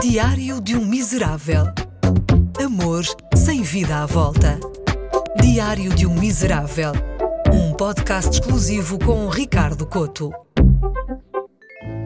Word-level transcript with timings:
Diário 0.00 0.60
de 0.60 0.76
um 0.76 0.84
Miserável. 0.84 1.64
Amor 2.62 3.02
sem 3.34 3.62
vida 3.62 4.02
à 4.02 4.06
volta. 4.06 4.60
Diário 5.40 5.94
de 5.94 6.06
um 6.06 6.14
Miserável. 6.14 6.92
Um 7.52 7.72
podcast 7.72 8.30
exclusivo 8.30 8.98
com 8.98 9.26
Ricardo 9.28 9.86
Coto. 9.86 10.30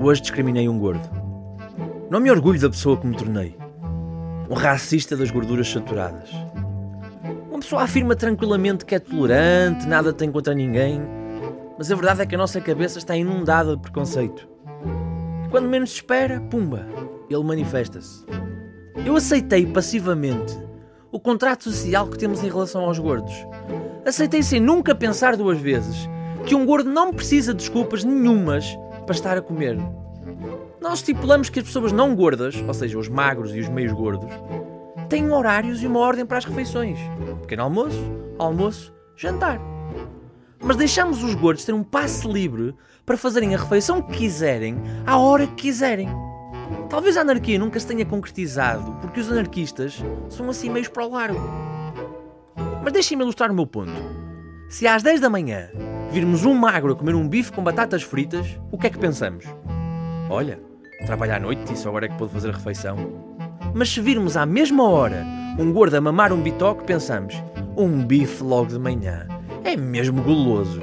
Hoje 0.00 0.22
discriminei 0.22 0.68
um 0.68 0.78
gordo. 0.78 1.08
Não 2.10 2.20
me 2.20 2.30
orgulho 2.30 2.58
da 2.58 2.70
pessoa 2.70 2.96
que 2.96 3.06
me 3.06 3.16
tornei. 3.16 3.56
Um 4.48 4.54
racista 4.54 5.14
das 5.14 5.30
gorduras 5.30 5.68
saturadas. 5.68 6.30
Uma 7.50 7.58
pessoa 7.58 7.82
afirma 7.82 8.16
tranquilamente 8.16 8.86
que 8.86 8.94
é 8.94 8.98
tolerante, 8.98 9.86
nada 9.86 10.12
tem 10.12 10.32
contra 10.32 10.54
ninguém, 10.54 11.00
mas 11.78 11.92
a 11.92 11.94
verdade 11.94 12.22
é 12.22 12.26
que 12.26 12.34
a 12.34 12.38
nossa 12.38 12.60
cabeça 12.60 12.98
está 12.98 13.16
inundada 13.16 13.76
de 13.76 13.82
preconceito. 13.82 14.48
E 15.44 15.48
quando 15.48 15.68
menos 15.68 15.90
se 15.90 15.96
espera, 15.96 16.40
pumba, 16.40 16.86
ele 17.34 17.44
manifesta-se. 17.44 18.24
Eu 19.04 19.16
aceitei 19.16 19.66
passivamente 19.66 20.58
o 21.10 21.20
contrato 21.20 21.64
social 21.64 22.08
que 22.08 22.18
temos 22.18 22.42
em 22.42 22.48
relação 22.48 22.84
aos 22.84 22.98
gordos. 22.98 23.34
Aceitei 24.04 24.42
sem 24.42 24.60
nunca 24.60 24.94
pensar 24.94 25.36
duas 25.36 25.58
vezes 25.58 26.08
que 26.44 26.54
um 26.54 26.66
gordo 26.66 26.90
não 26.90 27.12
precisa 27.12 27.52
de 27.52 27.58
desculpas 27.58 28.04
nenhumas 28.04 28.76
para 29.06 29.14
estar 29.14 29.36
a 29.36 29.42
comer. 29.42 29.78
Nós 30.80 30.98
estipulamos 30.98 31.48
que 31.48 31.60
as 31.60 31.66
pessoas 31.66 31.92
não 31.92 32.14
gordas, 32.14 32.62
ou 32.66 32.74
seja, 32.74 32.98
os 32.98 33.08
magros 33.08 33.54
e 33.54 33.60
os 33.60 33.68
meios 33.68 33.92
gordos, 33.92 34.30
têm 35.08 35.30
horários 35.30 35.82
e 35.82 35.86
uma 35.86 36.00
ordem 36.00 36.26
para 36.26 36.38
as 36.38 36.44
refeições: 36.44 36.98
pequeno 37.42 37.62
almoço, 37.62 37.98
almoço, 38.38 38.92
jantar. 39.16 39.60
Mas 40.62 40.76
deixamos 40.76 41.22
os 41.22 41.34
gordos 41.34 41.64
ter 41.64 41.72
um 41.72 41.82
passe 41.82 42.26
livre 42.26 42.74
para 43.06 43.16
fazerem 43.16 43.54
a 43.54 43.58
refeição 43.58 44.02
que 44.02 44.18
quiserem, 44.18 44.76
à 45.06 45.18
hora 45.18 45.46
que 45.46 45.54
quiserem. 45.54 46.08
Talvez 46.94 47.16
a 47.16 47.22
anarquia 47.22 47.58
nunca 47.58 47.80
se 47.80 47.88
tenha 47.88 48.06
concretizado 48.06 48.92
porque 49.00 49.18
os 49.18 49.28
anarquistas 49.28 50.00
são 50.28 50.48
assim 50.48 50.70
meios 50.70 50.86
para 50.86 51.04
o 51.04 51.10
largo. 51.10 51.40
Mas 52.84 52.92
deixem-me 52.92 53.24
ilustrar 53.24 53.50
o 53.50 53.54
meu 53.54 53.66
ponto. 53.66 53.90
Se 54.68 54.86
às 54.86 55.02
10 55.02 55.20
da 55.20 55.28
manhã 55.28 55.68
virmos 56.12 56.44
um 56.44 56.54
magro 56.54 56.92
a 56.92 56.94
comer 56.94 57.16
um 57.16 57.28
bife 57.28 57.50
com 57.50 57.64
batatas 57.64 58.04
fritas, 58.04 58.46
o 58.70 58.78
que 58.78 58.86
é 58.86 58.90
que 58.90 58.98
pensamos? 58.98 59.44
Olha, 60.30 60.60
trabalha 61.04 61.34
à 61.34 61.40
noite 61.40 61.72
e 61.72 61.76
só 61.76 61.88
agora 61.88 62.06
é 62.06 62.08
que 62.08 62.16
pode 62.16 62.30
fazer 62.30 62.50
a 62.50 62.52
refeição. 62.52 62.96
Mas 63.74 63.90
se 63.90 64.00
virmos 64.00 64.36
à 64.36 64.46
mesma 64.46 64.88
hora 64.88 65.26
um 65.58 65.72
gordo 65.72 65.96
a 65.96 66.00
mamar 66.00 66.32
um 66.32 66.40
bitoque, 66.40 66.84
pensamos: 66.84 67.34
um 67.76 68.04
bife 68.06 68.40
logo 68.40 68.68
de 68.68 68.78
manhã. 68.78 69.26
É 69.64 69.76
mesmo 69.76 70.22
goloso. 70.22 70.80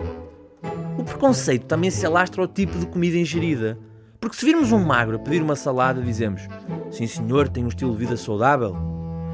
O 0.97 1.05
preconceito 1.05 1.67
também 1.67 1.89
se 1.89 2.05
alastra 2.05 2.41
ao 2.41 2.49
tipo 2.49 2.77
de 2.77 2.85
comida 2.85 3.15
ingerida. 3.15 3.79
Porque 4.21 4.37
se 4.37 4.45
virmos 4.45 4.71
um 4.71 4.77
magro 4.77 5.15
a 5.15 5.19
pedir 5.19 5.41
uma 5.41 5.55
salada, 5.55 5.99
dizemos: 5.99 6.43
Sim, 6.91 7.07
senhor, 7.07 7.49
tem 7.49 7.65
um 7.65 7.69
estilo 7.69 7.91
de 7.93 7.97
vida 7.97 8.15
saudável. 8.15 8.77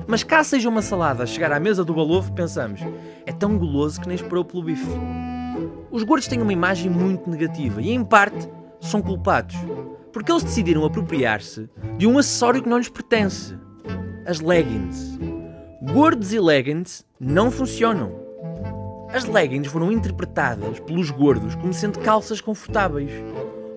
Mas 0.08 0.24
caso 0.24 0.52
seja 0.52 0.70
uma 0.70 0.82
salada 0.82 1.24
a 1.24 1.26
chegar 1.26 1.52
à 1.52 1.60
mesa 1.60 1.84
do 1.84 1.94
balofo, 1.94 2.32
pensamos: 2.32 2.80
É 3.26 3.34
tão 3.34 3.58
goloso 3.58 4.00
que 4.00 4.08
nem 4.08 4.16
esperou 4.16 4.46
pelo 4.46 4.64
bife. 4.64 4.88
Os 5.92 6.04
gordos 6.04 6.30
têm 6.30 6.42
uma 6.42 6.54
imagem 6.54 6.90
muito 6.90 7.30
negativa 7.30 7.82
e, 7.82 7.92
em 7.92 8.02
parte, 8.02 8.50
são 8.80 9.02
culpados. 9.02 9.58
Porque 10.14 10.32
eles 10.32 10.44
decidiram 10.44 10.86
apropriar-se 10.86 11.70
de 11.98 12.08
um 12.08 12.18
acessório 12.18 12.64
que 12.64 12.70
não 12.70 12.78
lhes 12.78 12.88
pertence: 12.88 13.58
as 14.26 14.40
leggings. 14.40 15.20
Gordos 15.92 16.32
e 16.32 16.40
leggings 16.40 17.06
não 17.20 17.52
funcionam. 17.52 18.26
As 19.10 19.26
leggings 19.26 19.70
foram 19.70 19.92
interpretadas 19.92 20.80
pelos 20.80 21.12
gordos 21.12 21.56
como 21.56 21.74
sendo 21.74 22.00
calças 22.00 22.40
confortáveis. 22.40 23.12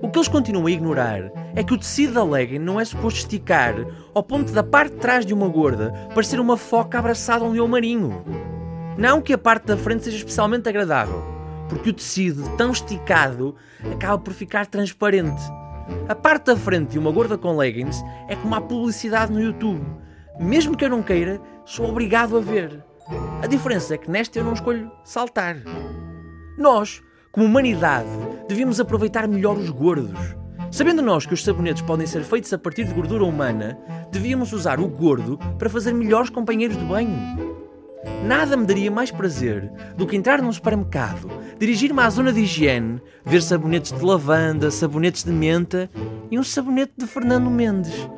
O 0.02 0.08
que 0.08 0.18
eles 0.18 0.28
continuam 0.28 0.66
a 0.66 0.70
ignorar 0.70 1.30
é 1.54 1.62
que 1.62 1.74
o 1.74 1.78
tecido 1.78 2.14
da 2.14 2.24
legging 2.24 2.58
não 2.58 2.80
é 2.80 2.84
suposto 2.84 3.20
esticar 3.20 3.74
ao 4.14 4.22
ponto 4.22 4.50
da 4.50 4.62
parte 4.62 4.94
de 4.94 4.98
trás 4.98 5.26
de 5.26 5.34
uma 5.34 5.46
gorda 5.46 5.92
parecer 6.14 6.40
uma 6.40 6.56
foca 6.56 6.98
abraçada 6.98 7.44
a 7.44 7.48
um 7.48 7.52
leão 7.52 7.68
marinho. 7.68 8.24
Não 8.96 9.20
que 9.20 9.34
a 9.34 9.38
parte 9.38 9.66
da 9.66 9.76
frente 9.76 10.04
seja 10.04 10.16
especialmente 10.16 10.68
agradável, 10.68 11.22
porque 11.68 11.90
o 11.90 11.92
tecido 11.92 12.48
tão 12.56 12.70
esticado 12.70 13.54
acaba 13.92 14.18
por 14.18 14.32
ficar 14.32 14.66
transparente. 14.66 15.42
A 16.08 16.14
parte 16.14 16.46
da 16.46 16.56
frente 16.56 16.92
de 16.92 16.98
uma 16.98 17.10
gorda 17.10 17.36
com 17.36 17.56
leggings 17.56 18.02
é 18.26 18.36
como 18.36 18.54
a 18.54 18.60
publicidade 18.60 19.32
no 19.32 19.40
YouTube. 19.40 19.84
Mesmo 20.38 20.76
que 20.76 20.84
eu 20.84 20.90
não 20.90 21.02
queira, 21.02 21.38
sou 21.66 21.88
obrigado 21.88 22.38
a 22.38 22.40
ver. 22.40 22.82
A 23.42 23.46
diferença 23.46 23.94
é 23.94 23.98
que 23.98 24.10
nesta 24.10 24.38
eu 24.38 24.44
não 24.44 24.54
escolho 24.54 24.90
saltar. 25.04 25.56
Nós, 26.56 27.02
como 27.32 27.46
humanidade, 27.46 28.08
devíamos 28.48 28.80
aproveitar 28.80 29.28
melhor 29.28 29.56
os 29.56 29.70
gordos. 29.70 30.18
Sabendo 30.70 31.02
nós 31.02 31.26
que 31.26 31.34
os 31.34 31.44
sabonetes 31.44 31.82
podem 31.82 32.06
ser 32.06 32.22
feitos 32.22 32.52
a 32.52 32.58
partir 32.58 32.84
de 32.84 32.94
gordura 32.94 33.24
humana, 33.24 33.78
devíamos 34.10 34.52
usar 34.52 34.80
o 34.80 34.88
gordo 34.88 35.38
para 35.58 35.70
fazer 35.70 35.92
melhores 35.92 36.30
companheiros 36.30 36.76
de 36.76 36.84
banho. 36.84 37.50
Nada 38.24 38.56
me 38.56 38.66
daria 38.66 38.90
mais 38.90 39.10
prazer 39.10 39.70
do 39.96 40.06
que 40.06 40.16
entrar 40.16 40.40
num 40.40 40.52
supermercado, 40.52 41.28
dirigir-me 41.58 42.00
à 42.00 42.10
zona 42.10 42.32
de 42.32 42.40
higiene, 42.40 43.00
ver 43.24 43.42
sabonetes 43.42 43.92
de 43.92 44.04
lavanda, 44.04 44.70
sabonetes 44.70 45.24
de 45.24 45.32
menta 45.32 45.90
e 46.30 46.38
um 46.38 46.42
sabonete 46.42 46.92
de 46.96 47.06
Fernando 47.06 47.50
Mendes. 47.50 48.08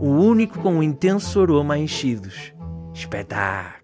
O 0.00 0.08
único 0.08 0.58
com 0.60 0.74
um 0.74 0.82
intenso 0.82 1.40
aroma 1.40 1.74
a 1.74 1.78
enchidos. 1.78 2.52
Espetáculo! 2.92 3.83